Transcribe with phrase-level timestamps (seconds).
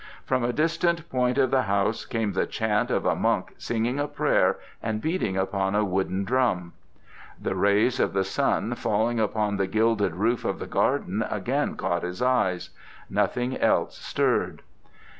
[0.25, 4.07] From a distant point of the house came the chant of a monk singing a
[4.07, 6.73] prayer and beating upon a wooden drum.
[7.39, 12.01] The rays of the sun falling upon the gilded roof in the garden again caught
[12.01, 12.71] his eyes;
[13.11, 14.63] nothing else stirred.